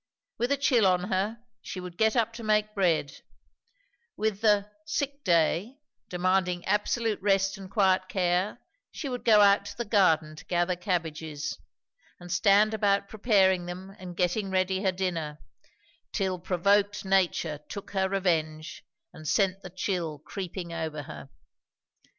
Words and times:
With 0.39 0.51
a 0.51 0.57
chill 0.57 0.87
on 0.87 1.11
her 1.11 1.43
she 1.61 1.79
would 1.79 1.95
get 1.95 2.15
up 2.15 2.33
to 2.33 2.43
make 2.43 2.73
bread; 2.73 3.21
with 4.17 4.41
the 4.41 4.71
"sick 4.83 5.23
day" 5.23 5.77
demanding 6.09 6.65
absolute 6.65 7.21
rest 7.21 7.55
and 7.55 7.69
quiet 7.69 8.09
care, 8.09 8.57
she 8.91 9.07
would 9.07 9.23
go 9.23 9.41
out 9.41 9.65
to 9.65 9.77
the 9.77 9.85
garden 9.85 10.35
to 10.37 10.45
gather 10.45 10.75
cabbages, 10.75 11.59
and 12.19 12.31
stand 12.31 12.73
about 12.73 13.09
preparing 13.09 13.67
them 13.67 13.95
and 13.99 14.17
getting 14.17 14.49
ready 14.49 14.81
her 14.81 14.91
dinner; 14.91 15.37
till 16.11 16.39
provoked 16.39 17.05
nature 17.05 17.59
took 17.69 17.91
her 17.91 18.09
revenge 18.09 18.83
and 19.13 19.27
sent 19.27 19.61
the 19.61 19.69
chill 19.69 20.17
creeping 20.17 20.73
over 20.73 21.03
her. 21.03 21.29